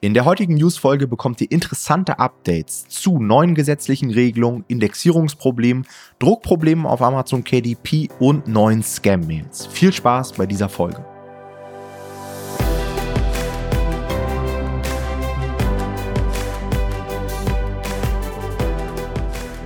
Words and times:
In 0.00 0.14
der 0.14 0.24
heutigen 0.24 0.54
News-Folge 0.54 1.08
bekommt 1.08 1.40
ihr 1.40 1.50
interessante 1.50 2.20
Updates 2.20 2.86
zu 2.86 3.18
neuen 3.18 3.56
gesetzlichen 3.56 4.12
Regelungen, 4.12 4.64
Indexierungsproblemen, 4.68 5.88
Druckproblemen 6.20 6.86
auf 6.86 7.02
Amazon 7.02 7.42
KDP 7.42 8.08
und 8.20 8.46
neuen 8.46 8.84
Scam-Mails. 8.84 9.66
Viel 9.66 9.92
Spaß 9.92 10.34
bei 10.34 10.46
dieser 10.46 10.68
Folge. 10.68 11.04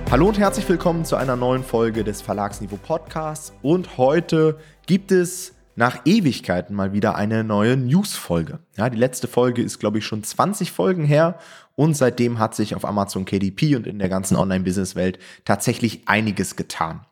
Hallo 0.09 0.29
und 0.29 0.39
herzlich 0.39 0.67
willkommen 0.67 1.05
zu 1.05 1.15
einer 1.15 1.35
neuen 1.35 1.63
Folge 1.63 2.03
des 2.03 2.23
Verlagsniveau 2.23 2.77
Podcasts. 2.77 3.53
Und 3.61 3.99
heute 3.99 4.57
gibt 4.87 5.11
es 5.11 5.52
nach 5.75 6.01
Ewigkeiten 6.05 6.75
mal 6.75 6.93
wieder 6.93 7.15
eine 7.15 7.43
neue 7.43 7.77
News-Folge. 7.77 8.59
Ja, 8.77 8.89
die 8.89 8.97
letzte 8.97 9.27
Folge 9.27 9.61
ist, 9.61 9.79
glaube 9.79 9.97
ich, 9.97 10.05
schon 10.05 10.23
20 10.23 10.71
Folgen 10.71 11.03
her 11.03 11.39
und 11.75 11.97
seitdem 11.97 12.39
hat 12.39 12.55
sich 12.55 12.75
auf 12.75 12.85
Amazon 12.85 13.25
KDP 13.25 13.75
und 13.75 13.87
in 13.87 13.99
der 13.99 14.09
ganzen 14.09 14.35
Online-Business-Welt 14.35 15.19
tatsächlich 15.45 16.07
einiges 16.07 16.55
getan. 16.55 17.05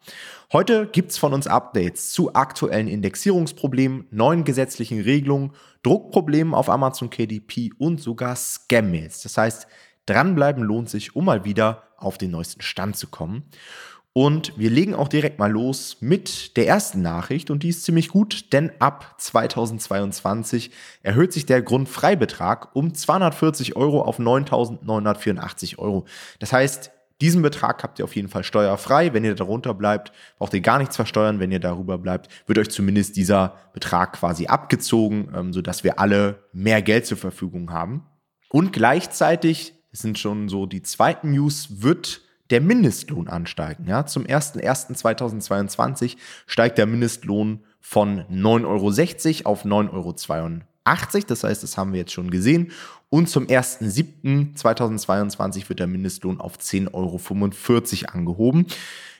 Heute 0.52 0.86
gibt's 0.86 1.18
von 1.18 1.34
uns 1.34 1.48
Updates 1.48 2.12
zu 2.12 2.36
aktuellen 2.36 2.88
Indexierungsproblemen, 2.88 4.08
neuen 4.12 4.44
gesetzlichen 4.44 5.02
Regelungen, 5.02 5.54
Druckproblemen 5.82 6.54
auf 6.54 6.70
Amazon 6.70 7.10
KDP 7.10 7.72
und 7.78 8.02
sogar 8.02 8.36
Scam-Mails. 8.36 9.22
Das 9.24 9.38
heißt, 9.38 9.68
dranbleiben 10.06 10.64
lohnt 10.64 10.90
sich, 10.90 11.16
um 11.16 11.26
mal 11.26 11.46
wieder 11.46 11.84
auf 11.98 12.18
den 12.18 12.32
neuesten 12.32 12.62
Stand 12.62 12.98
zu 12.98 13.08
kommen. 13.08 13.44
Und 14.14 14.58
wir 14.58 14.70
legen 14.70 14.94
auch 14.94 15.08
direkt 15.08 15.40
mal 15.40 15.50
los 15.50 15.98
mit 16.02 16.58
der 16.58 16.68
ersten 16.68 17.02
Nachricht 17.02 17.50
und 17.50 17.64
die 17.64 17.70
ist 17.70 17.84
ziemlich 17.84 18.10
gut, 18.10 18.52
denn 18.52 18.72
ab 18.80 19.16
2022 19.18 20.72
erhöht 21.02 21.32
sich 21.32 21.46
der 21.46 21.62
Grundfreibetrag 21.62 22.76
um 22.76 22.94
240 22.94 23.78
Euro 23.78 24.02
auf 24.02 24.20
9.984 24.20 25.78
Euro. 25.78 26.06
Das 26.40 26.52
heißt, 26.52 26.92
diesen 27.22 27.42
Betrag 27.42 27.84
habt 27.84 28.00
ihr 28.00 28.06
auf 28.06 28.16
jeden 28.16 28.28
Fall 28.28 28.44
steuerfrei. 28.44 29.14
Wenn 29.14 29.24
ihr 29.24 29.36
darunter 29.36 29.74
bleibt, 29.76 30.12
braucht 30.40 30.56
ihr 30.56 30.62
gar 30.62 30.80
nichts 30.80 30.96
versteuern. 30.96 31.40
Wenn 31.40 31.52
ihr 31.52 31.60
darüber 31.60 31.98
bleibt, 31.98 32.30
wird 32.48 32.58
euch 32.58 32.70
zumindest 32.70 33.16
dieser 33.16 33.56
Betrag 33.74 34.14
quasi 34.14 34.48
abgezogen, 34.48 35.32
ähm, 35.34 35.54
sodass 35.54 35.84
wir 35.84 36.00
alle 36.00 36.44
mehr 36.52 36.82
Geld 36.82 37.06
zur 37.06 37.18
Verfügung 37.18 37.72
haben. 37.72 38.08
Und 38.50 38.74
gleichzeitig, 38.74 39.76
das 39.92 40.02
sind 40.02 40.18
schon 40.18 40.50
so 40.50 40.66
die 40.66 40.82
zweiten 40.82 41.32
News, 41.32 41.82
wird 41.82 42.22
der 42.52 42.62
Mindestlohn 42.62 43.28
ansteigen. 43.28 43.86
Ja, 43.88 44.06
zum 44.06 44.26
01.01.2022 44.26 46.18
steigt 46.46 46.78
der 46.78 46.86
Mindestlohn 46.86 47.64
von 47.80 48.22
9,60 48.26 49.46
Euro 49.46 49.50
auf 49.50 49.66
9,82 49.66 49.92
Euro. 49.94 51.26
Das 51.28 51.44
heißt, 51.44 51.64
das 51.64 51.78
haben 51.78 51.94
wir 51.94 52.00
jetzt 52.00 52.14
schon 52.14 52.30
gesehen. 52.30 52.72
Und 53.14 53.28
zum 53.28 53.48
1.07.2022 53.48 55.68
wird 55.68 55.80
der 55.80 55.88
Mindestlohn 55.88 56.40
auf 56.40 56.58
10,45 56.58 56.94
Euro 56.94 57.20
angehoben. 58.14 58.68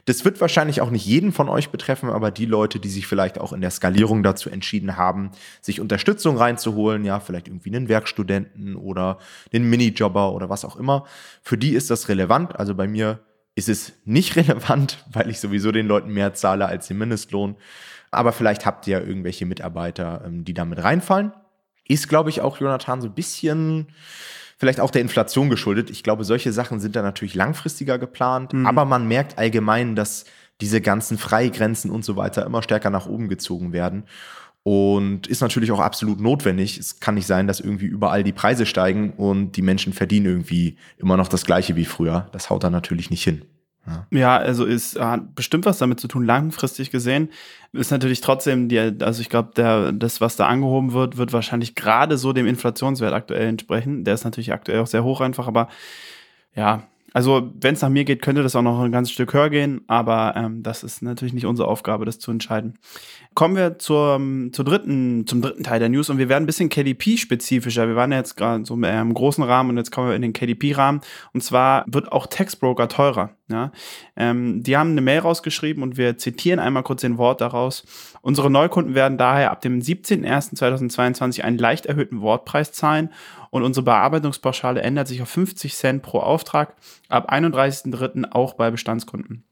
Das 0.06 0.24
wird 0.24 0.40
wahrscheinlich 0.40 0.80
auch 0.80 0.92
nicht 0.92 1.06
jeden 1.06 1.34
von 1.34 1.50
euch 1.50 1.72
betreffen, 1.72 2.10
aber 2.10 2.32
die 2.32 2.46
Leute, 2.46 2.80
die 2.80 2.88
sich 2.88 3.06
vielleicht 3.06 3.38
auch 3.38 3.52
in 3.52 3.60
der 3.60 3.70
Skalierung 3.70 4.24
dazu 4.24 4.50
entschieden 4.50 4.96
haben, 4.96 5.32
sich 5.60 5.82
Unterstützung 5.82 6.38
reinzuholen, 6.38 7.04
ja, 7.04 7.20
vielleicht 7.20 7.50
irgendwie 7.50 7.76
einen 7.76 7.90
Werkstudenten 7.90 8.78
oder 8.78 9.18
einen 9.54 9.70
Minijobber 9.70 10.32
oder 10.32 10.50
was 10.50 10.64
auch 10.64 10.78
immer, 10.78 11.04
für 11.42 11.58
die 11.58 11.74
ist 11.74 11.90
das 11.92 12.08
relevant. 12.08 12.58
Also 12.58 12.74
bei 12.74 12.88
mir 12.88 13.20
ist 13.56 13.68
es 13.68 13.92
nicht 14.06 14.36
relevant, 14.38 15.06
weil 15.12 15.30
ich 15.30 15.42
sowieso 15.42 15.74
den 15.74 15.88
Leuten 15.88 16.14
mehr 16.14 16.34
zahle 16.34 16.66
als 16.66 16.88
den 16.88 16.98
Mindestlohn. 16.98 17.58
Aber 18.10 18.32
vielleicht 18.32 18.66
habt 18.66 18.88
ihr 18.88 19.00
ja 19.00 19.06
irgendwelche 19.06 19.46
Mitarbeiter, 19.46 20.24
ähm, 20.26 20.46
die 20.46 20.54
damit 20.54 20.82
reinfallen. 20.82 21.34
Ist, 21.92 22.08
glaube 22.08 22.30
ich, 22.30 22.42
auch 22.42 22.60
Jonathan 22.60 23.02
so 23.02 23.08
ein 23.08 23.14
bisschen 23.14 23.88
vielleicht 24.58 24.80
auch 24.80 24.92
der 24.92 25.02
Inflation 25.02 25.50
geschuldet. 25.50 25.90
Ich 25.90 26.04
glaube, 26.04 26.24
solche 26.24 26.54
Sachen 26.54 26.80
sind 26.80 26.96
da 26.96 27.02
natürlich 27.02 27.36
langfristiger 27.36 27.98
geplant, 27.98 28.54
mhm. 28.54 28.68
aber 28.68 28.86
man 28.86 29.08
merkt 29.08 29.38
allgemein, 29.38 29.96
dass 29.96 30.26
diese 30.62 30.82
ganzen 30.82 31.18
Freigrenzen 31.18 31.90
und 31.90 32.06
so 32.06 32.16
weiter 32.16 32.46
immer 32.46 32.62
stärker 32.62 32.92
nach 32.92 33.08
oben 33.08 33.28
gezogen 33.28 33.74
werden. 33.74 34.04
Und 34.64 35.26
ist 35.26 35.42
natürlich 35.42 35.72
auch 35.72 35.80
absolut 35.80 36.22
notwendig. 36.22 36.78
Es 36.78 37.00
kann 37.00 37.16
nicht 37.16 37.26
sein, 37.26 37.48
dass 37.48 37.60
irgendwie 37.60 37.88
überall 37.88 38.24
die 38.24 38.32
Preise 38.32 38.68
steigen 38.68 39.14
und 39.14 39.54
die 39.54 39.64
Menschen 39.64 39.92
verdienen 39.92 40.28
irgendwie 40.28 40.78
immer 40.98 41.18
noch 41.18 41.28
das 41.28 41.46
Gleiche 41.46 41.76
wie 41.76 41.86
früher. 41.86 42.30
Das 42.32 42.52
haut 42.52 42.64
da 42.64 42.70
natürlich 42.70 43.10
nicht 43.10 43.24
hin. 43.24 43.42
Ja. 43.88 44.06
ja, 44.12 44.38
also 44.38 44.66
ist 44.66 45.00
hat 45.00 45.34
bestimmt 45.34 45.66
was 45.66 45.80
damit 45.80 46.00
zu 46.00 46.08
tun, 46.08 46.24
langfristig 46.24 46.92
gesehen. 46.92 47.30
Ist 47.74 47.92
natürlich 47.92 48.22
trotzdem, 48.22 48.70
die, 48.70 48.80
also 48.80 49.22
ich 49.22 49.30
glaube, 49.30 49.94
das, 49.94 50.22
was 50.22 50.36
da 50.36 50.48
angehoben 50.48 50.94
wird, 50.94 51.18
wird 51.18 51.34
wahrscheinlich 51.34 51.74
gerade 51.74 52.18
so 52.18 52.34
dem 52.34 52.46
Inflationswert 52.46 53.14
aktuell 53.14 53.48
entsprechen. 53.48 54.04
Der 54.04 54.14
ist 54.14 54.24
natürlich 54.24 54.54
aktuell 54.54 54.82
auch 54.82 54.88
sehr 54.88 55.04
hoch 55.04 55.22
einfach, 55.22 55.48
aber 55.48 55.68
ja, 56.56 56.84
also 57.14 57.52
wenn 57.60 57.74
es 57.74 57.82
nach 57.82 57.90
mir 57.90 58.06
geht, 58.06 58.22
könnte 58.22 58.42
das 58.42 58.56
auch 58.56 58.62
noch 58.62 58.80
ein 58.80 58.92
ganzes 58.92 59.14
Stück 59.14 59.34
höher 59.34 59.50
gehen, 59.50 59.82
aber 59.88 60.34
ähm, 60.38 60.64
das 60.64 60.84
ist 60.84 61.02
natürlich 61.02 61.34
nicht 61.34 61.46
unsere 61.46 61.68
Aufgabe, 61.68 62.06
das 62.06 62.20
zu 62.20 62.32
entscheiden. 62.32 62.78
Kommen 63.34 63.56
wir 63.56 63.80
zur, 63.80 64.20
zur 64.54 64.66
dritten, 64.66 65.28
zum 65.28 65.42
dritten 65.42 65.64
Teil 65.64 65.80
der 65.80 65.90
News 65.90 66.10
und 66.10 66.20
wir 66.20 66.30
werden 66.30 66.44
ein 66.44 66.48
bisschen 66.48 66.70
KDP-spezifischer. 66.70 67.88
Wir 67.88 67.96
waren 67.96 68.12
ja 68.12 68.18
jetzt 68.18 68.38
gerade 68.38 68.64
so 68.66 68.76
im 68.76 69.14
großen 69.14 69.44
Rahmen 69.44 69.72
und 69.72 69.78
jetzt 69.78 69.92
kommen 69.92 70.08
wir 70.08 70.16
in 70.16 70.22
den 70.22 70.34
KDP-Rahmen. 70.34 71.02
Und 71.34 71.42
zwar 71.44 71.84
wird 71.88 72.12
auch 72.12 72.28
Textbroker 72.28 72.88
teurer. 72.88 73.32
Ja? 73.52 73.72
Ähm, 74.16 74.64
die 74.64 74.78
haben 74.78 74.92
eine 74.92 75.02
Mail 75.02 75.20
rausgeschrieben 75.20 75.84
und 75.84 75.98
wir 75.98 76.18
zitieren 76.18 76.60
einmal 76.60 76.84
kurz 76.84 77.02
den 77.02 77.18
Wort 77.18 77.42
daraus. 77.42 77.84
Unsere 78.22 78.50
Neukunden 78.50 78.96
werden 78.96 79.18
daher 79.18 79.52
ab 79.52 79.62
dem 79.62 79.80
17.01.2022 79.80 81.42
einen 81.42 81.58
leicht 81.58 81.86
erhöhten 81.86 82.22
Wortpreis 82.22 82.72
zahlen 82.72 83.10
und 83.50 83.64
unsere 83.64 83.84
Bearbeitungspauschale 83.84 84.82
ändert 84.82 85.08
sich 85.08 85.22
auf 85.22 85.30
50 85.30 85.76
Cent 85.76 86.02
pro 86.02 86.20
Auftrag 86.20 86.76
ab 87.10 87.32
31.03. 87.32 88.32
auch 88.32 88.54
bei 88.54 88.72
Bestandskunden. 88.72 89.44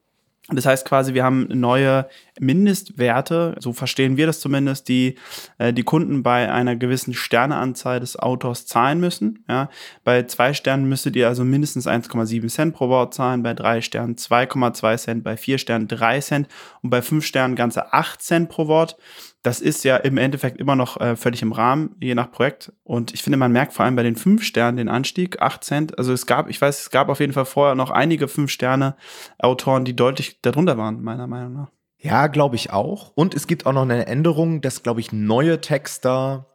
Das 0.52 0.66
heißt 0.66 0.84
quasi, 0.84 1.14
wir 1.14 1.24
haben 1.24 1.46
neue 1.48 2.08
Mindestwerte, 2.38 3.56
so 3.58 3.72
verstehen 3.72 4.16
wir 4.16 4.26
das 4.26 4.40
zumindest, 4.40 4.88
die 4.88 5.16
äh, 5.58 5.72
die 5.72 5.82
Kunden 5.82 6.22
bei 6.22 6.50
einer 6.50 6.76
gewissen 6.76 7.14
Sterneanzahl 7.14 8.00
des 8.00 8.18
Autors 8.18 8.66
zahlen 8.66 9.00
müssen. 9.00 9.44
Ja. 9.48 9.70
Bei 10.04 10.24
zwei 10.24 10.54
Sternen 10.54 10.88
müsstet 10.88 11.16
ihr 11.16 11.28
also 11.28 11.44
mindestens 11.44 11.86
1,7 11.86 12.48
Cent 12.48 12.74
pro 12.74 12.88
Wort 12.88 13.14
zahlen, 13.14 13.42
bei 13.42 13.54
drei 13.54 13.80
Sternen 13.80 14.16
2,2 14.16 14.96
Cent, 14.96 15.24
bei 15.24 15.36
vier 15.36 15.58
Sternen 15.58 15.88
3 15.88 16.20
Cent 16.20 16.48
und 16.82 16.90
bei 16.90 17.02
fünf 17.02 17.24
Sternen 17.24 17.56
ganze 17.56 17.92
8 17.92 18.20
Cent 18.22 18.48
pro 18.48 18.66
Wort 18.66 18.96
das 19.42 19.60
ist 19.60 19.84
ja 19.84 19.96
im 19.96 20.18
Endeffekt 20.18 20.58
immer 20.58 20.76
noch 20.76 21.00
äh, 21.00 21.16
völlig 21.16 21.42
im 21.42 21.52
Rahmen, 21.52 21.96
je 22.00 22.14
nach 22.14 22.30
Projekt. 22.30 22.72
Und 22.82 23.14
ich 23.14 23.22
finde, 23.22 23.38
man 23.38 23.52
merkt 23.52 23.72
vor 23.72 23.84
allem 23.84 23.96
bei 23.96 24.02
den 24.02 24.16
fünf 24.16 24.44
Sternen 24.44 24.76
den 24.76 24.88
Anstieg, 24.88 25.40
acht 25.40 25.64
Cent. 25.64 25.98
Also 25.98 26.12
es 26.12 26.26
gab, 26.26 26.50
ich 26.50 26.60
weiß, 26.60 26.80
es 26.80 26.90
gab 26.90 27.08
auf 27.08 27.20
jeden 27.20 27.32
Fall 27.32 27.46
vorher 27.46 27.74
noch 27.74 27.90
einige 27.90 28.28
fünf 28.28 28.50
Sterne 28.50 28.96
Autoren, 29.38 29.84
die 29.84 29.96
deutlich 29.96 30.40
darunter 30.42 30.76
waren, 30.76 31.02
meiner 31.02 31.26
Meinung 31.26 31.54
nach. 31.54 31.70
Ja, 31.98 32.26
glaube 32.26 32.56
ich 32.56 32.72
auch. 32.72 33.12
Und 33.14 33.34
es 33.34 33.46
gibt 33.46 33.66
auch 33.66 33.72
noch 33.72 33.82
eine 33.82 34.06
Änderung, 34.06 34.60
dass, 34.60 34.82
glaube 34.82 35.00
ich, 35.00 35.12
neue 35.12 35.60
Texter 35.60 36.46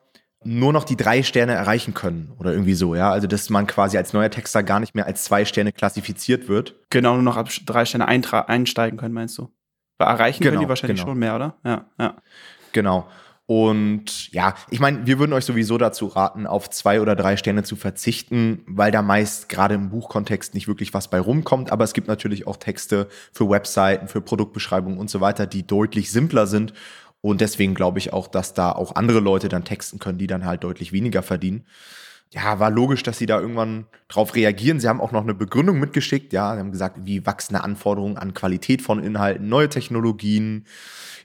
nur 0.43 0.73
noch 0.73 0.83
die 0.83 0.95
drei 0.95 1.23
Sterne 1.23 1.53
erreichen 1.53 1.95
können 1.95 2.31
oder 2.37 2.51
irgendwie 2.51 2.75
so, 2.75 2.93
ja. 2.93 3.11
Also 3.11 3.25
dass 3.25 3.49
man 3.49 3.65
quasi 3.65 3.97
als 3.97 4.13
neuer 4.13 4.29
Texter 4.29 4.61
gar 4.61 4.79
nicht 4.79 4.93
mehr 4.93 5.07
als 5.07 5.23
zwei 5.23 5.43
Sterne 5.43 5.71
klassifiziert 5.71 6.47
wird. 6.47 6.75
Genau, 6.91 7.15
nur 7.15 7.23
noch 7.23 7.37
ab 7.37 7.49
drei 7.65 7.85
Sterne 7.85 8.07
einsteigen 8.07 8.97
können, 8.97 9.13
meinst 9.13 9.37
du? 9.39 9.51
Erreichen 9.97 10.43
genau, 10.43 10.51
können 10.51 10.61
die 10.63 10.69
wahrscheinlich 10.69 10.99
genau. 10.99 11.11
schon 11.11 11.19
mehr, 11.19 11.35
oder? 11.35 11.55
Ja, 11.63 11.85
ja. 11.99 12.15
Genau. 12.75 13.07
Und 13.45 14.33
ja, 14.33 14.53
ich 14.69 14.81
meine, 14.81 15.07
wir 15.07 15.17
würden 15.17 15.31
euch 15.31 15.45
sowieso 15.45 15.77
dazu 15.77 16.07
raten, 16.07 16.45
auf 16.45 16.69
zwei 16.69 16.99
oder 16.99 17.15
drei 17.15 17.37
Sterne 17.37 17.63
zu 17.63 17.77
verzichten, 17.77 18.63
weil 18.67 18.91
da 18.91 19.01
meist 19.01 19.47
gerade 19.47 19.75
im 19.75 19.91
Buchkontext 19.91 20.53
nicht 20.53 20.67
wirklich 20.67 20.93
was 20.93 21.09
bei 21.09 21.19
rumkommt. 21.19 21.71
Aber 21.71 21.85
es 21.85 21.93
gibt 21.93 22.09
natürlich 22.09 22.47
auch 22.47 22.57
Texte 22.57 23.07
für 23.31 23.49
Webseiten, 23.49 24.09
für 24.09 24.19
Produktbeschreibungen 24.19 24.99
und 24.99 25.09
so 25.09 25.21
weiter, 25.21 25.47
die 25.47 25.65
deutlich 25.65 26.11
simpler 26.11 26.47
sind. 26.47 26.73
Und 27.21 27.39
deswegen 27.39 27.75
glaube 27.75 27.99
ich 27.99 28.11
auch, 28.11 28.27
dass 28.27 28.53
da 28.53 28.73
auch 28.73 28.95
andere 28.95 29.19
Leute 29.21 29.47
dann 29.47 29.63
texten 29.63 29.99
können, 29.99 30.17
die 30.17 30.27
dann 30.27 30.43
halt 30.43 30.65
deutlich 30.65 30.91
weniger 30.91 31.23
verdienen. 31.23 31.65
Ja, 32.31 32.59
war 32.59 32.69
logisch, 32.69 33.03
dass 33.03 33.17
sie 33.17 33.27
da 33.27 33.39
irgendwann 33.39 33.85
drauf 34.07 34.35
reagieren. 34.35 34.79
Sie 34.79 34.89
haben 34.89 34.99
auch 34.99 35.11
noch 35.11 35.23
eine 35.23 35.33
Begründung 35.33 35.79
mitgeschickt. 35.79 36.33
Ja, 36.33 36.53
sie 36.53 36.59
haben 36.59 36.71
gesagt, 36.71 36.97
wie 37.03 37.25
wachsende 37.25 37.63
Anforderungen 37.63 38.17
an 38.17 38.33
Qualität 38.33 38.81
von 38.81 39.01
Inhalten, 39.01 39.47
neue 39.47 39.69
Technologien, 39.69 40.65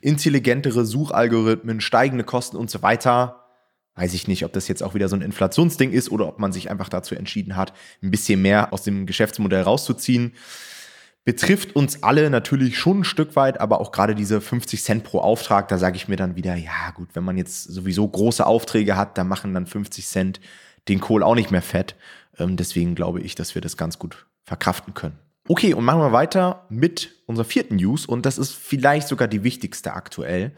intelligentere 0.01 0.85
Suchalgorithmen, 0.85 1.81
steigende 1.81 2.23
Kosten 2.23 2.55
und 2.55 2.69
so 2.69 2.81
weiter. 2.81 3.41
Weiß 3.95 4.13
ich 4.13 4.27
nicht, 4.27 4.45
ob 4.45 4.53
das 4.53 4.69
jetzt 4.69 4.83
auch 4.83 4.93
wieder 4.93 5.09
so 5.09 5.17
ein 5.17 5.21
Inflationsding 5.21 5.91
ist 5.91 6.11
oder 6.11 6.27
ob 6.27 6.39
man 6.39 6.53
sich 6.53 6.71
einfach 6.71 6.87
dazu 6.87 7.13
entschieden 7.13 7.57
hat, 7.57 7.73
ein 8.01 8.09
bisschen 8.09 8.41
mehr 8.41 8.71
aus 8.71 8.83
dem 8.83 9.05
Geschäftsmodell 9.05 9.63
rauszuziehen. 9.63 10.33
Betrifft 11.23 11.75
uns 11.75 12.01
alle 12.01 12.29
natürlich 12.29 12.79
schon 12.79 13.01
ein 13.01 13.03
Stück 13.03 13.35
weit, 13.35 13.59
aber 13.59 13.79
auch 13.79 13.91
gerade 13.91 14.15
diese 14.15 14.41
50 14.41 14.81
Cent 14.81 15.03
pro 15.03 15.19
Auftrag, 15.19 15.67
da 15.67 15.77
sage 15.77 15.97
ich 15.97 16.07
mir 16.07 16.15
dann 16.15 16.35
wieder, 16.35 16.55
ja 16.55 16.89
gut, 16.95 17.09
wenn 17.13 17.23
man 17.23 17.37
jetzt 17.37 17.65
sowieso 17.65 18.07
große 18.07 18.43
Aufträge 18.45 18.97
hat, 18.97 19.19
da 19.19 19.23
machen 19.23 19.53
dann 19.53 19.67
50 19.67 20.07
Cent 20.07 20.39
den 20.87 20.99
Kohl 20.99 21.23
auch 21.23 21.35
nicht 21.35 21.51
mehr 21.51 21.61
fett. 21.61 21.95
Ähm, 22.37 22.57
deswegen 22.57 22.95
glaube 22.95 23.21
ich, 23.21 23.35
dass 23.35 23.55
wir 23.55 23.61
das 23.61 23.77
ganz 23.77 23.99
gut 23.99 24.25
verkraften 24.43 24.93
können. 24.93 25.19
Okay, 25.47 25.73
und 25.73 25.83
machen 25.83 26.01
wir 26.01 26.11
weiter 26.11 26.67
mit 26.69 27.11
unserer 27.25 27.45
vierten 27.45 27.77
News 27.77 28.05
und 28.05 28.27
das 28.27 28.37
ist 28.37 28.53
vielleicht 28.53 29.07
sogar 29.07 29.27
die 29.27 29.43
wichtigste 29.43 29.93
aktuell. 29.93 30.51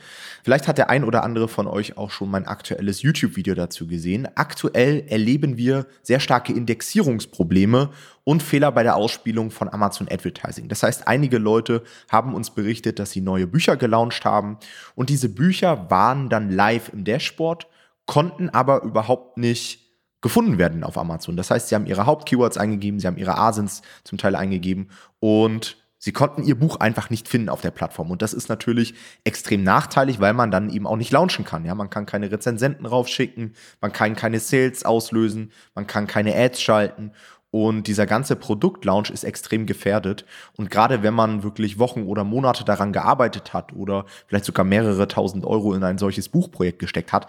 Vielleicht 0.43 0.67
hat 0.67 0.77
der 0.77 0.89
ein 0.89 1.05
oder 1.05 1.23
andere 1.23 1.47
von 1.47 1.67
euch 1.67 1.97
auch 1.97 2.11
schon 2.11 2.29
mein 2.29 2.45
aktuelles 2.45 3.01
YouTube-Video 3.01 3.55
dazu 3.55 3.87
gesehen. 3.87 4.27
Aktuell 4.35 5.05
erleben 5.07 5.55
wir 5.55 5.87
sehr 6.01 6.19
starke 6.19 6.51
Indexierungsprobleme 6.51 7.91
und 8.25 8.43
Fehler 8.43 8.73
bei 8.73 8.83
der 8.83 8.97
Ausspielung 8.97 9.51
von 9.51 9.69
Amazon 9.69 10.09
Advertising. 10.11 10.67
Das 10.67 10.83
heißt, 10.83 11.07
einige 11.07 11.37
Leute 11.37 11.83
haben 12.09 12.35
uns 12.35 12.49
berichtet, 12.49 12.99
dass 12.99 13.11
sie 13.11 13.21
neue 13.21 13.47
Bücher 13.47 13.77
gelauncht 13.77 14.25
haben 14.25 14.57
und 14.95 15.09
diese 15.09 15.29
Bücher 15.29 15.89
waren 15.89 16.27
dann 16.27 16.51
live 16.51 16.91
im 16.91 17.05
Dashboard, 17.05 17.67
konnten 18.05 18.49
aber 18.49 18.83
überhaupt 18.83 19.37
nicht 19.37 19.82
gefunden 20.23 20.57
werden 20.57 20.83
auf 20.83 20.97
Amazon. 20.97 21.37
Das 21.37 21.51
heißt, 21.51 21.67
sie 21.67 21.75
haben 21.75 21.85
ihre 21.85 22.07
Hauptkeywords 22.07 22.57
eingegeben, 22.57 22.99
sie 22.99 23.05
haben 23.05 23.17
ihre 23.17 23.37
Asins 23.37 23.83
zum 24.05 24.17
Teil 24.17 24.35
eingegeben 24.35 24.89
und 25.19 25.77
sie 25.99 26.13
konnten 26.13 26.43
ihr 26.43 26.57
Buch 26.57 26.77
einfach 26.77 27.09
nicht 27.09 27.27
finden 27.27 27.49
auf 27.49 27.61
der 27.61 27.71
Plattform. 27.71 28.09
Und 28.09 28.21
das 28.21 28.33
ist 28.33 28.47
natürlich 28.47 28.95
extrem 29.25 29.63
nachteilig, 29.63 30.21
weil 30.21 30.33
man 30.33 30.49
dann 30.49 30.69
eben 30.69 30.87
auch 30.87 30.95
nicht 30.95 31.11
launchen 31.11 31.43
kann. 31.43 31.65
Ja, 31.65 31.75
man 31.75 31.89
kann 31.89 32.05
keine 32.05 32.31
Rezensenten 32.31 32.85
raufschicken, 32.85 33.53
man 33.81 33.91
kann 33.91 34.15
keine 34.15 34.39
Sales 34.39 34.85
auslösen, 34.85 35.51
man 35.75 35.87
kann 35.87 36.07
keine 36.07 36.33
Ads 36.35 36.61
schalten. 36.61 37.11
Und 37.51 37.87
dieser 37.87 38.07
ganze 38.07 38.37
Produktlaunch 38.37 39.11
ist 39.11 39.25
extrem 39.25 39.65
gefährdet. 39.65 40.25
Und 40.55 40.71
gerade 40.71 41.03
wenn 41.03 41.13
man 41.13 41.43
wirklich 41.43 41.77
Wochen 41.79 42.03
oder 42.03 42.23
Monate 42.23 42.63
daran 42.63 42.93
gearbeitet 42.93 43.53
hat 43.53 43.73
oder 43.73 44.05
vielleicht 44.27 44.45
sogar 44.45 44.65
mehrere 44.65 45.07
tausend 45.09 45.45
Euro 45.45 45.73
in 45.73 45.83
ein 45.83 45.97
solches 45.97 46.29
Buchprojekt 46.29 46.79
gesteckt 46.79 47.11
hat, 47.11 47.27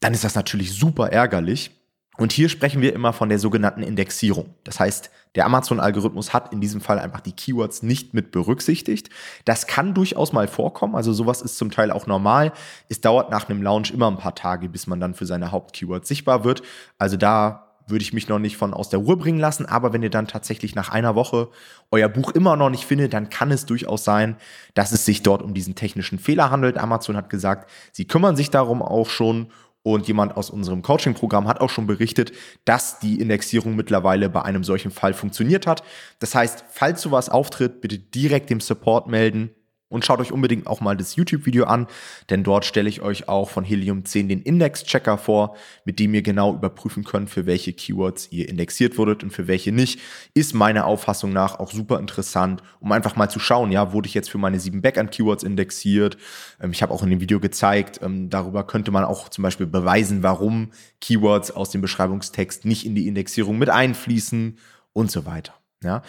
dann 0.00 0.14
ist 0.14 0.24
das 0.24 0.36
natürlich 0.36 0.72
super 0.72 1.10
ärgerlich. 1.10 1.75
Und 2.18 2.32
hier 2.32 2.48
sprechen 2.48 2.80
wir 2.80 2.94
immer 2.94 3.12
von 3.12 3.28
der 3.28 3.38
sogenannten 3.38 3.82
Indexierung. 3.82 4.54
Das 4.64 4.80
heißt, 4.80 5.10
der 5.34 5.44
Amazon-Algorithmus 5.44 6.32
hat 6.32 6.52
in 6.52 6.60
diesem 6.60 6.80
Fall 6.80 6.98
einfach 6.98 7.20
die 7.20 7.32
Keywords 7.32 7.82
nicht 7.82 8.14
mit 8.14 8.30
berücksichtigt. 8.32 9.10
Das 9.44 9.66
kann 9.66 9.92
durchaus 9.92 10.32
mal 10.32 10.48
vorkommen. 10.48 10.94
Also 10.94 11.12
sowas 11.12 11.42
ist 11.42 11.58
zum 11.58 11.70
Teil 11.70 11.90
auch 11.90 12.06
normal. 12.06 12.52
Es 12.88 13.00
dauert 13.00 13.30
nach 13.30 13.48
einem 13.48 13.62
Launch 13.62 13.90
immer 13.90 14.10
ein 14.10 14.16
paar 14.16 14.34
Tage, 14.34 14.68
bis 14.68 14.86
man 14.86 14.98
dann 14.98 15.14
für 15.14 15.26
seine 15.26 15.52
Hauptkeywords 15.52 16.08
sichtbar 16.08 16.44
wird. 16.44 16.62
Also 16.98 17.16
da 17.16 17.66
würde 17.88 18.02
ich 18.02 18.12
mich 18.12 18.28
noch 18.28 18.38
nicht 18.38 18.56
von 18.56 18.74
aus 18.74 18.88
der 18.88 18.98
Ruhe 19.00 19.16
bringen 19.16 19.38
lassen. 19.38 19.66
Aber 19.66 19.92
wenn 19.92 20.02
ihr 20.02 20.10
dann 20.10 20.26
tatsächlich 20.26 20.74
nach 20.74 20.90
einer 20.90 21.14
Woche 21.14 21.48
euer 21.90 22.08
Buch 22.08 22.32
immer 22.32 22.56
noch 22.56 22.70
nicht 22.70 22.84
findet, 22.84 23.12
dann 23.12 23.30
kann 23.30 23.50
es 23.50 23.66
durchaus 23.66 24.04
sein, 24.04 24.36
dass 24.74 24.92
es 24.92 25.04
sich 25.04 25.22
dort 25.22 25.42
um 25.42 25.54
diesen 25.54 25.74
technischen 25.74 26.18
Fehler 26.18 26.50
handelt. 26.50 26.78
Amazon 26.78 27.16
hat 27.16 27.30
gesagt, 27.30 27.70
sie 27.92 28.06
kümmern 28.06 28.36
sich 28.36 28.50
darum 28.50 28.82
auch 28.82 29.08
schon 29.08 29.48
und 29.86 30.08
jemand 30.08 30.36
aus 30.36 30.50
unserem 30.50 30.82
Coaching-Programm 30.82 31.46
hat 31.46 31.60
auch 31.60 31.70
schon 31.70 31.86
berichtet, 31.86 32.32
dass 32.64 32.98
die 32.98 33.20
Indexierung 33.20 33.76
mittlerweile 33.76 34.28
bei 34.28 34.42
einem 34.42 34.64
solchen 34.64 34.90
Fall 34.90 35.14
funktioniert 35.14 35.64
hat. 35.68 35.84
Das 36.18 36.34
heißt, 36.34 36.64
falls 36.70 37.02
sowas 37.02 37.28
auftritt, 37.28 37.80
bitte 37.80 37.96
direkt 37.96 38.50
dem 38.50 38.58
Support 38.60 39.06
melden. 39.06 39.50
Und 39.88 40.04
schaut 40.04 40.18
euch 40.18 40.32
unbedingt 40.32 40.66
auch 40.66 40.80
mal 40.80 40.96
das 40.96 41.14
YouTube-Video 41.14 41.64
an, 41.64 41.86
denn 42.28 42.42
dort 42.42 42.64
stelle 42.64 42.88
ich 42.88 43.02
euch 43.02 43.28
auch 43.28 43.48
von 43.48 43.62
Helium 43.62 44.04
10 44.04 44.28
den 44.28 44.42
Index-Checker 44.42 45.16
vor, 45.16 45.56
mit 45.84 46.00
dem 46.00 46.12
ihr 46.12 46.22
genau 46.22 46.54
überprüfen 46.54 47.04
könnt, 47.04 47.30
für 47.30 47.46
welche 47.46 47.72
Keywords 47.72 48.32
ihr 48.32 48.48
indexiert 48.48 48.98
wurdet 48.98 49.22
und 49.22 49.30
für 49.30 49.46
welche 49.46 49.70
nicht. 49.70 50.00
Ist 50.34 50.54
meiner 50.54 50.86
Auffassung 50.86 51.32
nach 51.32 51.60
auch 51.60 51.70
super 51.70 52.00
interessant, 52.00 52.64
um 52.80 52.90
einfach 52.90 53.14
mal 53.14 53.30
zu 53.30 53.38
schauen, 53.38 53.70
ja, 53.70 53.92
wurde 53.92 54.08
ich 54.08 54.14
jetzt 54.14 54.28
für 54.28 54.38
meine 54.38 54.58
sieben 54.58 54.82
Backend-Keywords 54.82 55.44
indexiert? 55.44 56.16
Ähm, 56.60 56.72
ich 56.72 56.82
habe 56.82 56.92
auch 56.92 57.04
in 57.04 57.10
dem 57.10 57.20
Video 57.20 57.38
gezeigt, 57.38 58.00
ähm, 58.02 58.28
darüber 58.28 58.66
könnte 58.66 58.90
man 58.90 59.04
auch 59.04 59.28
zum 59.28 59.42
Beispiel 59.42 59.66
beweisen, 59.68 60.24
warum 60.24 60.72
Keywords 61.00 61.52
aus 61.52 61.70
dem 61.70 61.80
Beschreibungstext 61.80 62.64
nicht 62.64 62.86
in 62.86 62.96
die 62.96 63.06
Indexierung 63.06 63.56
mit 63.56 63.70
einfließen 63.70 64.58
und 64.92 65.12
so 65.12 65.26
weiter. 65.26 65.54
Ja. 65.84 66.02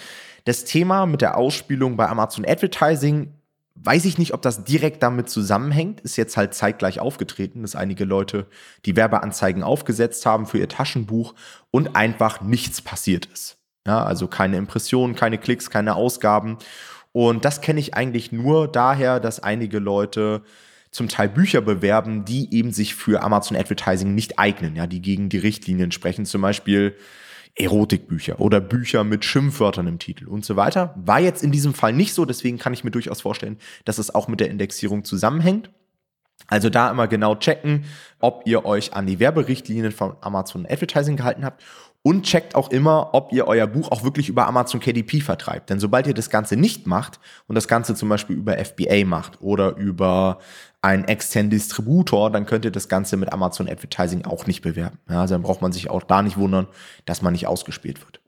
Das 0.46 0.66
Thema 0.66 1.06
mit 1.06 1.22
der 1.22 1.38
Ausspielung 1.38 1.96
bei 1.96 2.08
Amazon 2.08 2.46
Advertising 2.48 3.34
Weiß 3.84 4.06
ich 4.06 4.18
nicht, 4.18 4.34
ob 4.34 4.42
das 4.42 4.64
direkt 4.64 5.04
damit 5.04 5.30
zusammenhängt. 5.30 6.02
Ist 6.02 6.18
jetzt 6.18 6.36
halt 6.36 6.54
zeitgleich 6.54 7.00
aufgetreten, 7.00 7.62
dass 7.62 7.76
einige 7.76 8.06
Leute 8.06 8.48
die 8.86 8.96
Werbeanzeigen 8.96 9.64
aufgesetzt 9.64 10.26
haben 10.26 10.46
für 10.46 10.58
ihr 10.58 10.70
Taschenbuch 10.70 11.36
und 11.72 11.96
einfach 11.96 12.42
nichts 12.42 12.82
passiert 12.82 13.28
ist. 13.28 13.58
Ja, 13.86 14.04
also 14.04 14.28
keine 14.28 14.58
Impressionen, 14.58 15.16
keine 15.16 15.38
Klicks, 15.38 15.70
keine 15.70 15.96
Ausgaben. 15.96 16.58
Und 17.14 17.46
das 17.46 17.62
kenne 17.62 17.80
ich 17.80 17.94
eigentlich 17.94 18.32
nur 18.32 18.68
daher, 18.68 19.20
dass 19.20 19.40
einige 19.40 19.80
Leute 19.80 20.44
zum 20.92 21.08
Teil 21.08 21.30
Bücher 21.30 21.62
bewerben, 21.62 22.26
die 22.26 22.54
eben 22.54 22.72
sich 22.72 22.96
für 22.96 23.22
Amazon 23.24 23.58
Advertising 23.58 24.14
nicht 24.16 24.40
eignen, 24.40 24.76
ja, 24.76 24.88
die 24.88 25.02
gegen 25.02 25.30
die 25.30 25.38
Richtlinien 25.38 25.92
sprechen. 25.92 26.26
Zum 26.26 26.42
Beispiel 26.42 26.96
Erotikbücher 27.58 28.40
oder 28.40 28.62
Bücher 28.62 29.04
mit 29.04 29.26
Schimpfwörtern 29.26 29.88
im 29.88 30.00
Titel 30.00 30.28
und 30.28 30.46
so 30.46 30.56
weiter. 30.56 30.94
War 30.96 31.20
jetzt 31.20 31.44
in 31.44 31.52
diesem 31.52 31.74
Fall 31.74 31.92
nicht 31.92 32.14
so, 32.14 32.26
deswegen 32.26 32.58
kann 32.60 32.74
ich 32.74 32.84
mir 32.84 32.92
durchaus 32.92 33.22
vorstellen, 33.22 33.58
dass 33.84 33.98
es 33.98 34.14
auch 34.14 34.28
mit 34.28 34.40
der 34.40 34.50
Indexierung 34.50 35.04
zusammenhängt. 35.04 35.72
Also 36.46 36.70
da 36.70 36.92
immer 36.92 37.08
genau 37.08 37.36
checken, 37.36 37.86
ob 38.20 38.44
ihr 38.46 38.64
euch 38.64 38.94
an 38.94 39.08
die 39.08 39.20
Werberichtlinien 39.20 39.92
von 39.92 40.16
Amazon 40.22 40.68
Advertising 40.70 41.18
gehalten 41.18 41.44
habt 41.44 41.64
und 42.08 42.24
checkt 42.24 42.56
auch 42.56 42.72
immer, 42.72 43.10
ob 43.12 43.34
ihr 43.34 43.48
euer 43.48 43.68
Buch 43.68 43.92
auch 43.92 44.06
wirklich 44.06 44.30
über 44.30 44.48
Amazon 44.48 44.80
KDP 44.80 45.20
vertreibt. 45.20 45.70
Denn 45.70 45.82
sobald 45.82 46.08
ihr 46.08 46.14
das 46.14 46.30
Ganze 46.30 46.56
nicht 46.56 46.88
macht 46.88 47.20
und 47.48 47.56
das 47.56 47.68
Ganze 47.68 47.96
zum 47.96 48.08
Beispiel 48.08 48.38
über 48.38 48.56
FBA 48.64 49.04
macht 49.04 49.42
oder 49.42 49.76
über 49.76 50.40
einen 50.82 51.04
externen 51.04 51.50
Distributor, 51.50 52.32
dann 52.32 52.46
könnt 52.46 52.64
ihr 52.64 52.72
das 52.72 52.88
Ganze 52.88 53.18
mit 53.18 53.34
Amazon 53.34 53.68
Advertising 53.68 54.24
auch 54.24 54.48
nicht 54.48 54.62
bewerben. 54.62 55.00
Ja, 55.10 55.20
also 55.20 55.36
dann 55.36 55.42
braucht 55.42 55.62
man 55.62 55.74
sich 55.74 55.90
auch 55.90 56.02
da 56.02 56.22
nicht 56.22 56.38
wundern, 56.38 56.68
dass 57.04 57.22
man 57.22 57.34
nicht 57.34 57.46
ausgespielt 57.46 58.00
wird. 58.00 58.22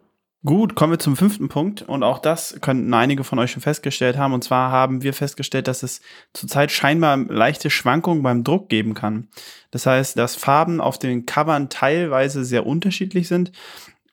Gut, 0.45 0.73
kommen 0.75 0.93
wir 0.93 0.99
zum 0.99 1.17
fünften 1.17 1.49
Punkt. 1.49 1.81
Und 1.81 2.01
auch 2.01 2.19
das 2.19 2.57
könnten 2.61 2.93
einige 2.93 3.25
von 3.25 3.39
euch 3.39 3.51
schon 3.51 3.61
festgestellt 3.61 4.17
haben. 4.17 4.33
Und 4.33 4.43
zwar 4.43 4.71
haben 4.71 5.03
wir 5.03 5.13
festgestellt, 5.13 5.67
dass 5.67 5.83
es 5.83 5.99
zurzeit 6.33 6.71
scheinbar 6.71 7.17
leichte 7.17 7.69
Schwankungen 7.69 8.23
beim 8.23 8.45
Druck 8.45 8.69
geben 8.69 8.93
kann. 8.93 9.27
Das 9.71 9.85
heißt, 9.85 10.17
dass 10.17 10.37
Farben 10.37 10.79
auf 10.79 10.97
den 10.97 11.25
Covern 11.25 11.69
teilweise 11.69 12.45
sehr 12.45 12.65
unterschiedlich 12.65 13.27
sind. 13.27 13.51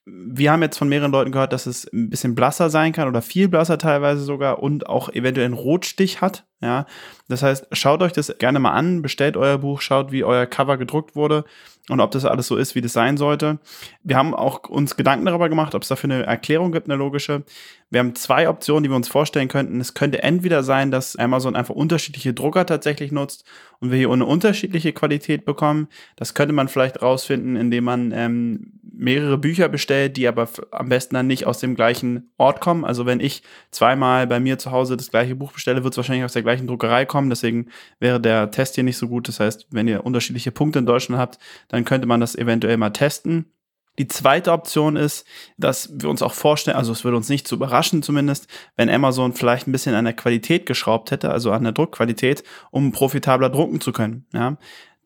Wir 0.05 0.51
haben 0.51 0.63
jetzt 0.63 0.79
von 0.79 0.89
mehreren 0.89 1.13
Leuten 1.13 1.33
gehört, 1.33 1.53
dass 1.53 1.67
es 1.67 1.93
ein 1.93 2.11
bisschen 2.11 2.35
blasser 2.35 2.71
sein 2.71 2.93
kann 2.93 3.09
oder 3.09 3.23
viel 3.23 3.49
blasser 3.49 3.79
teilweise 3.79 4.23
sogar 4.23 4.63
und 4.63 4.89
auch 4.89 5.09
eventuell 5.09 5.47
einen 5.47 5.55
Rotstich 5.55 6.21
hat. 6.21 6.45
Ja, 6.61 6.87
das 7.29 7.43
heißt, 7.43 7.69
schaut 7.73 8.03
euch 8.03 8.13
das 8.13 8.33
gerne 8.39 8.59
mal 8.61 8.71
an, 8.73 9.03
bestellt 9.03 9.37
euer 9.37 9.59
Buch, 9.59 9.81
schaut, 9.81 10.13
wie 10.13 10.25
euer 10.25 10.47
Cover 10.47 10.77
gedruckt 10.77 11.17
wurde 11.17 11.45
und 11.89 12.01
ob 12.01 12.11
das 12.11 12.25
alles 12.25 12.47
so 12.47 12.57
ist, 12.57 12.75
wie 12.75 12.81
das 12.81 12.93
sein 12.93 13.17
sollte. 13.17 13.59
Wir 14.03 14.17
haben 14.17 14.35
auch 14.35 14.69
uns 14.69 14.97
Gedanken 14.97 15.27
darüber 15.27 15.49
gemacht, 15.49 15.75
ob 15.75 15.83
es 15.83 15.89
dafür 15.89 16.11
eine 16.11 16.27
Erklärung 16.27 16.73
gibt, 16.73 16.89
eine 16.89 16.97
logische. 16.97 17.45
Wir 17.91 18.01
haben 18.01 18.17
zwei 18.17 18.49
Optionen, 18.49 18.83
die 18.83 18.91
wir 18.91 18.97
uns 18.97 19.09
vorstellen 19.09 19.49
könnten. 19.49 19.81
Es 19.81 19.95
könnte 19.95 20.23
entweder 20.23 20.65
sein, 20.65 20.91
dass 20.91 21.15
Amazon 21.15 21.55
einfach 21.55 21.75
unterschiedliche 21.75 22.35
Drucker 22.35 22.67
tatsächlich 22.67 23.13
nutzt 23.13 23.45
und 23.79 23.91
wir 23.91 23.99
hier 23.99 24.11
eine 24.11 24.27
unterschiedliche 24.27 24.93
Qualität 24.93 25.45
bekommen. 25.45 25.89
Das 26.17 26.35
könnte 26.35 26.53
man 26.53 26.67
vielleicht 26.67 27.01
rausfinden, 27.01 27.55
indem 27.55 27.85
man 27.85 28.11
ähm, 28.13 28.73
mehrere 28.83 29.39
Bücher 29.39 29.69
bestellt, 29.69 30.17
die 30.17 30.27
aber 30.27 30.49
am 30.73 30.89
besten 30.89 31.15
dann 31.15 31.29
nicht 31.29 31.47
aus 31.47 31.61
dem 31.61 31.77
gleichen 31.77 32.33
Ort 32.39 32.61
kommen. 32.61 32.85
Also 32.85 33.07
wenn 33.07 33.21
ich 33.21 33.43
zweimal 33.71 34.27
bei 34.27 34.41
mir 34.41 34.59
zu 34.59 34.73
Hause 34.73 34.97
das 34.97 35.11
gleiche 35.11 35.37
Buch 35.37 35.53
bestelle, 35.53 35.85
wird 35.85 35.95
es 35.95 35.99
wahrscheinlich 35.99 36.25
aus 36.25 36.33
der 36.33 36.43
gleichen 36.43 36.67
Druckerei 36.67 37.05
kommen. 37.05 37.31
Deswegen 37.31 37.69
wäre 38.01 38.21
der 38.21 38.51
Test 38.51 38.75
hier 38.75 38.85
nicht 38.85 38.99
so 38.99 39.07
gut. 39.07 39.29
Das 39.29 39.39
heißt, 39.39 39.69
wenn 39.71 39.87
ihr 39.87 40.05
unterschiedliche 40.05 40.51
Punkte 40.51 40.81
in 40.81 40.87
Deutschland 40.87 41.21
habt, 41.21 41.39
dann 41.69 41.85
könnte 41.85 42.09
man 42.09 42.21
das 42.21 42.35
eventuell 42.35 42.79
mal 42.79 42.91
testen. 42.91 43.53
Die 43.99 44.09
zweite 44.09 44.53
Option 44.53 44.97
ist, 44.97 45.27
dass 45.57 45.91
wir 45.93 46.09
uns 46.09 46.23
auch 46.23 46.35
vorstellen, 46.35 46.77
also 46.77 46.93
es 46.93 47.05
würde 47.05 47.17
uns 47.17 47.29
nicht 47.29 47.49
zu 47.49 47.55
überraschen 47.55 48.03
zumindest, 48.03 48.49
wenn 48.77 48.91
Amazon 48.91 49.33
vielleicht 49.33 49.67
ein 49.67 49.73
bisschen 49.73 49.95
an 49.95 50.05
der 50.05 50.15
Qualität 50.15 50.67
geschraubt 50.67 51.11
hätte, 51.11 51.31
also 51.31 51.53
an 51.53 51.65
der 51.65 51.73
Druckqualität, 51.73 52.45
um 52.71 52.93
profitabler 52.93 53.51
drucken 53.51 53.81
zu 53.81 53.93
können. 53.93 54.27
Ja, 54.33 54.57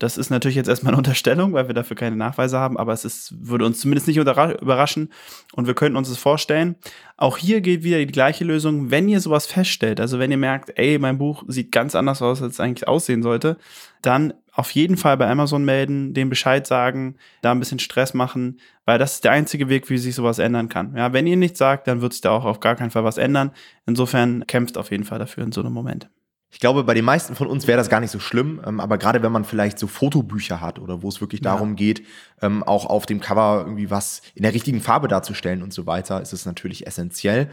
das 0.01 0.17
ist 0.17 0.31
natürlich 0.31 0.55
jetzt 0.55 0.67
erstmal 0.67 0.93
eine 0.93 0.97
Unterstellung, 1.01 1.53
weil 1.53 1.67
wir 1.67 1.75
dafür 1.75 1.95
keine 1.95 2.15
Nachweise 2.15 2.57
haben, 2.57 2.77
aber 2.77 2.93
es 2.93 3.05
ist, 3.05 3.35
würde 3.39 3.65
uns 3.65 3.79
zumindest 3.79 4.07
nicht 4.07 4.17
überraschen 4.17 5.11
und 5.53 5.67
wir 5.67 5.75
könnten 5.75 5.95
uns 5.95 6.09
das 6.09 6.17
vorstellen. 6.17 6.75
Auch 7.17 7.37
hier 7.37 7.61
gilt 7.61 7.83
wieder 7.83 7.99
die 7.99 8.07
gleiche 8.07 8.43
Lösung, 8.43 8.89
wenn 8.89 9.07
ihr 9.07 9.21
sowas 9.21 9.45
feststellt, 9.45 9.99
also 9.99 10.17
wenn 10.17 10.31
ihr 10.31 10.37
merkt, 10.37 10.71
ey, 10.75 10.97
mein 10.97 11.19
Buch 11.19 11.43
sieht 11.47 11.71
ganz 11.71 11.93
anders 11.93 12.21
aus, 12.21 12.41
als 12.41 12.53
es 12.53 12.59
eigentlich 12.59 12.87
aussehen 12.87 13.21
sollte, 13.21 13.57
dann 14.01 14.33
auf 14.61 14.69
jeden 14.71 14.95
Fall 14.95 15.17
bei 15.17 15.27
Amazon 15.27 15.65
melden, 15.65 16.13
dem 16.13 16.29
Bescheid 16.29 16.67
sagen, 16.67 17.15
da 17.41 17.51
ein 17.51 17.57
bisschen 17.57 17.79
Stress 17.79 18.13
machen, 18.13 18.59
weil 18.85 18.99
das 18.99 19.15
ist 19.15 19.23
der 19.23 19.31
einzige 19.31 19.69
Weg, 19.69 19.89
wie 19.89 19.97
sich 19.97 20.13
sowas 20.13 20.37
ändern 20.37 20.69
kann. 20.69 20.95
Ja, 20.95 21.13
wenn 21.13 21.25
ihr 21.25 21.35
nichts 21.35 21.57
sagt, 21.57 21.87
dann 21.87 22.01
wird 22.01 22.13
sich 22.13 22.21
da 22.21 22.29
auch 22.29 22.45
auf 22.45 22.59
gar 22.59 22.75
keinen 22.75 22.91
Fall 22.91 23.03
was 23.03 23.17
ändern. 23.17 23.49
Insofern 23.87 24.45
kämpft 24.45 24.77
auf 24.77 24.91
jeden 24.91 25.03
Fall 25.03 25.17
dafür 25.17 25.43
in 25.43 25.51
so 25.51 25.61
einem 25.61 25.73
Moment. 25.73 26.11
Ich 26.51 26.59
glaube, 26.59 26.83
bei 26.83 26.93
den 26.93 27.05
meisten 27.05 27.33
von 27.33 27.47
uns 27.47 27.65
wäre 27.65 27.79
das 27.79 27.89
gar 27.89 28.01
nicht 28.01 28.11
so 28.11 28.19
schlimm, 28.19 28.61
ähm, 28.63 28.79
aber 28.79 28.99
gerade 28.99 29.23
wenn 29.23 29.31
man 29.31 29.45
vielleicht 29.45 29.79
so 29.79 29.87
Fotobücher 29.87 30.61
hat 30.61 30.77
oder 30.77 31.01
wo 31.01 31.09
es 31.09 31.21
wirklich 31.21 31.41
darum 31.41 31.69
ja. 31.69 31.75
geht, 31.75 32.05
ähm, 32.43 32.61
auch 32.61 32.85
auf 32.85 33.07
dem 33.07 33.19
Cover 33.19 33.63
irgendwie 33.65 33.89
was 33.89 34.21
in 34.35 34.43
der 34.43 34.53
richtigen 34.53 34.81
Farbe 34.81 35.07
darzustellen 35.07 35.63
und 35.63 35.73
so 35.73 35.87
weiter, 35.87 36.21
ist 36.21 36.33
es 36.33 36.45
natürlich 36.45 36.85
essentiell. 36.85 37.49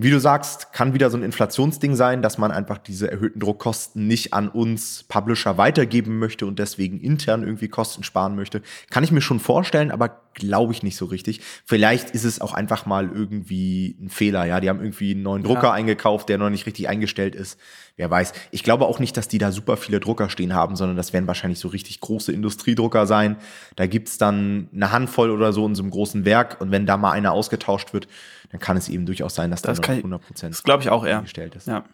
Wie 0.00 0.10
du 0.12 0.20
sagst, 0.20 0.72
kann 0.72 0.94
wieder 0.94 1.10
so 1.10 1.16
ein 1.16 1.24
Inflationsding 1.24 1.96
sein, 1.96 2.22
dass 2.22 2.38
man 2.38 2.52
einfach 2.52 2.78
diese 2.78 3.10
erhöhten 3.10 3.40
Druckkosten 3.40 4.06
nicht 4.06 4.32
an 4.32 4.48
uns 4.48 5.02
Publisher 5.08 5.58
weitergeben 5.58 6.20
möchte 6.20 6.46
und 6.46 6.60
deswegen 6.60 7.00
intern 7.00 7.42
irgendwie 7.42 7.66
Kosten 7.66 8.04
sparen 8.04 8.36
möchte. 8.36 8.62
Kann 8.90 9.02
ich 9.02 9.10
mir 9.10 9.22
schon 9.22 9.40
vorstellen, 9.40 9.90
aber 9.90 10.20
glaube 10.34 10.72
ich 10.72 10.84
nicht 10.84 10.96
so 10.96 11.06
richtig. 11.06 11.40
Vielleicht 11.64 12.10
ist 12.10 12.22
es 12.22 12.40
auch 12.40 12.54
einfach 12.54 12.86
mal 12.86 13.10
irgendwie 13.12 13.96
ein 14.00 14.08
Fehler. 14.08 14.44
Ja, 14.44 14.60
die 14.60 14.68
haben 14.68 14.78
irgendwie 14.78 15.14
einen 15.14 15.24
neuen 15.24 15.42
Drucker 15.42 15.64
ja. 15.64 15.72
eingekauft, 15.72 16.28
der 16.28 16.38
noch 16.38 16.48
nicht 16.48 16.66
richtig 16.66 16.88
eingestellt 16.88 17.34
ist. 17.34 17.58
Wer 17.96 18.08
weiß. 18.08 18.32
Ich 18.52 18.62
glaube 18.62 18.86
auch 18.86 19.00
nicht, 19.00 19.16
dass 19.16 19.26
die 19.26 19.38
da 19.38 19.50
super 19.50 19.76
viele 19.76 19.98
Drucker 19.98 20.30
stehen 20.30 20.54
haben, 20.54 20.76
sondern 20.76 20.96
das 20.96 21.12
werden 21.12 21.26
wahrscheinlich 21.26 21.58
so 21.58 21.66
richtig 21.66 22.00
große 22.00 22.30
Industriedrucker 22.30 23.08
sein. 23.08 23.36
Da 23.74 23.86
gibt's 23.86 24.16
dann 24.16 24.68
eine 24.72 24.92
Handvoll 24.92 25.30
oder 25.30 25.52
so 25.52 25.66
in 25.66 25.74
so 25.74 25.82
einem 25.82 25.90
großen 25.90 26.24
Werk 26.24 26.60
und 26.60 26.70
wenn 26.70 26.86
da 26.86 26.96
mal 26.96 27.10
einer 27.10 27.32
ausgetauscht 27.32 27.92
wird, 27.92 28.06
dann 28.50 28.60
kann 28.60 28.76
es 28.76 28.88
eben 28.88 29.04
durchaus 29.04 29.34
sein, 29.34 29.50
dass 29.50 29.62
das 29.62 29.80
da 29.80 29.86
noch 29.88 29.96
100 29.98 30.26
Prozent. 30.26 30.54
Das 30.54 30.62
glaube 30.62 30.82
ich 30.82 30.90
auch 30.90 31.04
eher. 31.04 31.22
Gestellt 31.22 31.54
ist. 31.54 31.66
Ja. 31.66 31.84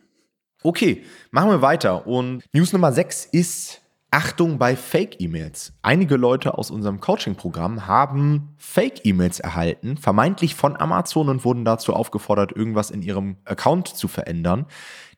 Okay, 0.62 1.04
machen 1.30 1.50
wir 1.50 1.62
weiter. 1.62 2.06
Und 2.06 2.42
News 2.52 2.72
Nummer 2.72 2.92
6 2.92 3.26
ist 3.26 3.82
Achtung 4.10 4.58
bei 4.58 4.76
Fake-E-Mails. 4.76 5.72
Einige 5.82 6.16
Leute 6.16 6.56
aus 6.56 6.70
unserem 6.70 7.00
Coaching-Programm 7.00 7.86
haben 7.86 8.54
Fake-E-Mails 8.58 9.40
erhalten, 9.40 9.96
vermeintlich 9.96 10.54
von 10.54 10.76
Amazon 10.76 11.28
und 11.28 11.44
wurden 11.44 11.64
dazu 11.64 11.92
aufgefordert, 11.92 12.52
irgendwas 12.52 12.90
in 12.90 13.02
ihrem 13.02 13.38
Account 13.44 13.88
zu 13.88 14.06
verändern 14.06 14.66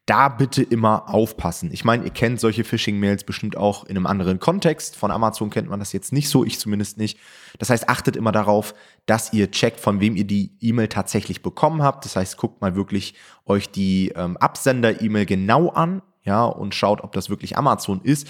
da 0.06 0.28
bitte 0.28 0.62
immer 0.62 1.12
aufpassen. 1.12 1.70
Ich 1.72 1.84
meine, 1.84 2.04
ihr 2.04 2.10
kennt 2.10 2.38
solche 2.38 2.62
Phishing-Mails 2.62 3.24
bestimmt 3.24 3.56
auch 3.56 3.84
in 3.84 3.96
einem 3.96 4.06
anderen 4.06 4.38
Kontext. 4.38 4.94
Von 4.94 5.10
Amazon 5.10 5.50
kennt 5.50 5.68
man 5.68 5.80
das 5.80 5.92
jetzt 5.92 6.12
nicht 6.12 6.28
so, 6.28 6.44
ich 6.44 6.60
zumindest 6.60 6.96
nicht. 6.96 7.18
Das 7.58 7.70
heißt, 7.70 7.88
achtet 7.88 8.14
immer 8.14 8.30
darauf, 8.30 8.72
dass 9.06 9.32
ihr 9.32 9.50
checkt, 9.50 9.80
von 9.80 10.00
wem 10.00 10.16
ihr 10.16 10.26
die 10.26 10.52
E-Mail 10.60 10.88
tatsächlich 10.88 11.42
bekommen 11.42 11.82
habt. 11.82 12.04
Das 12.04 12.16
heißt, 12.16 12.36
guckt 12.36 12.60
mal 12.60 12.74
wirklich 12.74 13.14
euch 13.46 13.70
die 13.70 14.12
ähm, 14.16 14.36
Absender-E-Mail 14.36 15.26
genau 15.26 15.70
an, 15.70 16.02
ja, 16.24 16.44
und 16.44 16.74
schaut, 16.74 17.02
ob 17.02 17.12
das 17.12 17.30
wirklich 17.30 17.56
Amazon 17.56 18.00
ist. 18.02 18.26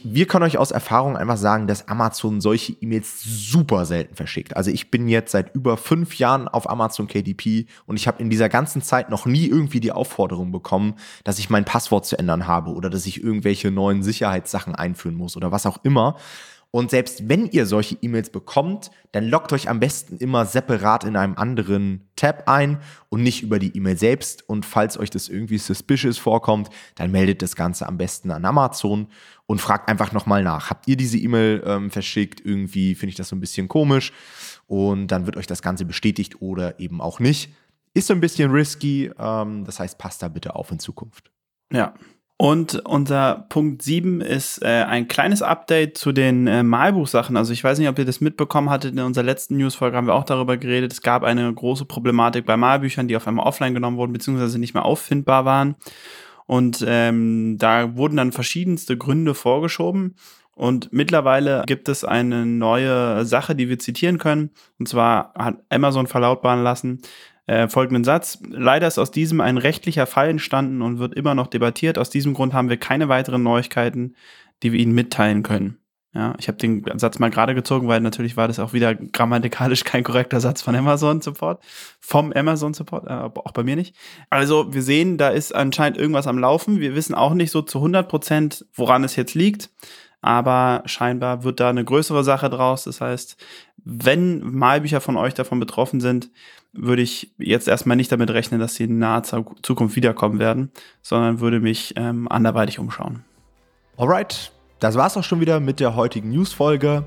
Wir 0.00 0.26
können 0.26 0.44
euch 0.44 0.58
aus 0.58 0.70
Erfahrung 0.70 1.16
einfach 1.16 1.36
sagen, 1.36 1.66
dass 1.66 1.88
Amazon 1.88 2.40
solche 2.40 2.72
E-Mails 2.74 3.20
super 3.24 3.84
selten 3.84 4.14
verschickt. 4.14 4.56
Also 4.56 4.70
ich 4.70 4.92
bin 4.92 5.08
jetzt 5.08 5.32
seit 5.32 5.52
über 5.56 5.76
fünf 5.76 6.18
Jahren 6.18 6.46
auf 6.46 6.70
Amazon 6.70 7.08
KDP 7.08 7.66
und 7.84 7.96
ich 7.96 8.06
habe 8.06 8.22
in 8.22 8.30
dieser 8.30 8.48
ganzen 8.48 8.80
Zeit 8.80 9.10
noch 9.10 9.26
nie 9.26 9.46
irgendwie 9.46 9.80
die 9.80 9.90
Aufforderung 9.90 10.52
bekommen, 10.52 10.94
dass 11.24 11.40
ich 11.40 11.50
mein 11.50 11.64
Passwort 11.64 12.06
zu 12.06 12.16
ändern 12.16 12.46
habe 12.46 12.70
oder 12.70 12.90
dass 12.90 13.06
ich 13.06 13.24
irgendwelche 13.24 13.72
neuen 13.72 14.04
Sicherheitssachen 14.04 14.76
einführen 14.76 15.16
muss 15.16 15.36
oder 15.36 15.50
was 15.50 15.66
auch 15.66 15.78
immer. 15.82 16.16
Und 16.70 16.90
selbst 16.90 17.28
wenn 17.28 17.46
ihr 17.46 17.64
solche 17.64 17.96
E-Mails 18.02 18.28
bekommt, 18.28 18.90
dann 19.12 19.26
loggt 19.26 19.52
euch 19.54 19.70
am 19.70 19.80
besten 19.80 20.18
immer 20.18 20.44
separat 20.44 21.04
in 21.04 21.16
einem 21.16 21.34
anderen 21.36 22.10
Tab 22.14 22.42
ein 22.46 22.78
und 23.08 23.22
nicht 23.22 23.42
über 23.42 23.58
die 23.58 23.74
E-Mail 23.74 23.96
selbst. 23.96 24.46
Und 24.46 24.66
falls 24.66 24.98
euch 24.98 25.08
das 25.08 25.30
irgendwie 25.30 25.56
suspicious 25.56 26.18
vorkommt, 26.18 26.68
dann 26.94 27.10
meldet 27.10 27.40
das 27.40 27.56
Ganze 27.56 27.86
am 27.86 27.96
besten 27.96 28.30
an 28.30 28.44
Amazon 28.44 29.08
und 29.46 29.62
fragt 29.62 29.88
einfach 29.88 30.12
nochmal 30.12 30.42
nach. 30.42 30.68
Habt 30.68 30.86
ihr 30.88 30.96
diese 30.96 31.16
E-Mail 31.16 31.62
ähm, 31.64 31.90
verschickt? 31.90 32.44
Irgendwie 32.44 32.94
finde 32.94 33.10
ich 33.10 33.16
das 33.16 33.28
so 33.28 33.36
ein 33.36 33.40
bisschen 33.40 33.68
komisch. 33.68 34.12
Und 34.66 35.06
dann 35.08 35.24
wird 35.24 35.38
euch 35.38 35.46
das 35.46 35.62
Ganze 35.62 35.86
bestätigt 35.86 36.42
oder 36.42 36.78
eben 36.78 37.00
auch 37.00 37.18
nicht. 37.18 37.50
Ist 37.94 38.08
so 38.08 38.14
ein 38.14 38.20
bisschen 38.20 38.50
risky. 38.50 39.10
Ähm, 39.18 39.64
das 39.64 39.80
heißt, 39.80 39.96
passt 39.96 40.22
da 40.22 40.28
bitte 40.28 40.54
auf 40.54 40.70
in 40.70 40.78
Zukunft. 40.78 41.30
Ja, 41.72 41.94
und 42.40 42.86
unser 42.86 43.46
Punkt 43.48 43.82
7 43.82 44.20
ist 44.20 44.62
äh, 44.62 44.84
ein 44.84 45.08
kleines 45.08 45.42
Update 45.42 45.98
zu 45.98 46.12
den 46.12 46.46
äh, 46.46 46.62
Malbuchsachen. 46.62 47.36
Also 47.36 47.52
ich 47.52 47.64
weiß 47.64 47.80
nicht, 47.80 47.88
ob 47.88 47.98
ihr 47.98 48.04
das 48.04 48.20
mitbekommen 48.20 48.70
hattet. 48.70 48.92
In 48.92 49.00
unserer 49.00 49.24
letzten 49.24 49.56
Newsfolge 49.56 49.96
haben 49.96 50.06
wir 50.06 50.14
auch 50.14 50.24
darüber 50.24 50.56
geredet. 50.56 50.92
Es 50.92 51.02
gab 51.02 51.24
eine 51.24 51.52
große 51.52 51.84
Problematik 51.84 52.46
bei 52.46 52.56
Malbüchern, 52.56 53.08
die 53.08 53.16
auf 53.16 53.26
einmal 53.26 53.44
offline 53.44 53.74
genommen 53.74 53.96
wurden, 53.96 54.12
beziehungsweise 54.12 54.60
nicht 54.60 54.72
mehr 54.72 54.84
auffindbar 54.84 55.44
waren. 55.46 55.74
Und 56.46 56.84
ähm, 56.86 57.56
da 57.58 57.96
wurden 57.96 58.16
dann 58.16 58.30
verschiedenste 58.30 58.96
Gründe 58.96 59.34
vorgeschoben. 59.34 60.14
Und 60.54 60.92
mittlerweile 60.92 61.64
gibt 61.66 61.88
es 61.88 62.04
eine 62.04 62.46
neue 62.46 63.24
Sache, 63.24 63.56
die 63.56 63.68
wir 63.68 63.80
zitieren 63.80 64.18
können. 64.18 64.50
Und 64.78 64.88
zwar 64.88 65.34
hat 65.36 65.56
Amazon 65.70 66.06
verlautbaren 66.06 66.62
lassen, 66.62 67.00
äh, 67.48 67.68
folgenden 67.68 68.04
Satz. 68.04 68.38
Leider 68.48 68.86
ist 68.86 68.98
aus 68.98 69.10
diesem 69.10 69.40
ein 69.40 69.58
rechtlicher 69.58 70.06
Fall 70.06 70.28
entstanden 70.28 70.82
und 70.82 70.98
wird 70.98 71.14
immer 71.14 71.34
noch 71.34 71.48
debattiert. 71.48 71.98
Aus 71.98 72.10
diesem 72.10 72.34
Grund 72.34 72.52
haben 72.52 72.68
wir 72.68 72.76
keine 72.76 73.08
weiteren 73.08 73.42
Neuigkeiten, 73.42 74.14
die 74.62 74.72
wir 74.72 74.78
Ihnen 74.78 74.94
mitteilen 74.94 75.42
können. 75.42 75.78
Ja, 76.14 76.34
ich 76.38 76.48
habe 76.48 76.58
den 76.58 76.84
Satz 76.98 77.18
mal 77.18 77.30
gerade 77.30 77.54
gezogen, 77.54 77.88
weil 77.88 78.00
natürlich 78.00 78.36
war 78.36 78.48
das 78.48 78.58
auch 78.58 78.72
wieder 78.72 78.94
grammatikalisch 78.94 79.84
kein 79.84 80.04
korrekter 80.04 80.40
Satz 80.40 80.62
von 80.62 80.74
Amazon 80.74 81.20
Support, 81.20 81.62
vom 82.00 82.32
Amazon 82.32 82.74
Support, 82.74 83.06
äh, 83.06 83.12
auch 83.12 83.52
bei 83.52 83.62
mir 83.62 83.76
nicht. 83.76 83.94
Also 84.30 84.72
wir 84.72 84.82
sehen, 84.82 85.18
da 85.18 85.28
ist 85.28 85.54
anscheinend 85.54 85.98
irgendwas 85.98 86.26
am 86.26 86.38
Laufen. 86.38 86.80
Wir 86.80 86.94
wissen 86.94 87.14
auch 87.14 87.34
nicht 87.34 87.50
so 87.50 87.62
zu 87.62 87.78
100 87.78 88.08
Prozent, 88.08 88.66
woran 88.74 89.04
es 89.04 89.16
jetzt 89.16 89.34
liegt 89.34 89.70
aber 90.20 90.82
scheinbar 90.86 91.44
wird 91.44 91.60
da 91.60 91.70
eine 91.70 91.84
größere 91.84 92.24
Sache 92.24 92.50
draus. 92.50 92.84
Das 92.84 93.00
heißt, 93.00 93.36
wenn 93.90 94.40
Malbücher 94.52 95.00
von 95.00 95.16
euch 95.16 95.32
davon 95.32 95.58
betroffen 95.58 96.00
sind, 96.00 96.28
würde 96.74 97.00
ich 97.00 97.32
jetzt 97.38 97.68
erstmal 97.68 97.96
nicht 97.96 98.12
damit 98.12 98.28
rechnen, 98.30 98.60
dass 98.60 98.74
sie 98.74 98.84
in 98.84 98.98
naher 98.98 99.22
Zukunft 99.22 99.96
wiederkommen 99.96 100.38
werden, 100.38 100.70
sondern 101.00 101.40
würde 101.40 101.58
mich 101.58 101.94
ähm, 101.96 102.28
anderweitig 102.28 102.78
umschauen. 102.78 103.24
Alright, 103.96 104.52
das 104.78 104.96
war's 104.96 105.16
auch 105.16 105.24
schon 105.24 105.40
wieder 105.40 105.58
mit 105.58 105.80
der 105.80 105.96
heutigen 105.96 106.28
News-Folge. 106.28 107.04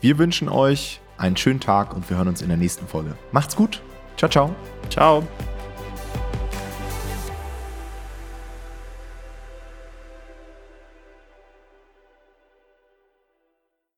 Wir 0.00 0.18
wünschen 0.18 0.48
euch 0.48 1.00
einen 1.18 1.36
schönen 1.36 1.60
Tag 1.60 1.94
und 1.94 2.10
wir 2.10 2.16
hören 2.16 2.28
uns 2.28 2.42
in 2.42 2.48
der 2.48 2.56
nächsten 2.56 2.88
Folge. 2.88 3.16
Macht's 3.30 3.54
gut. 3.54 3.80
Ciao, 4.16 4.28
ciao. 4.28 4.54
Ciao. 4.90 5.22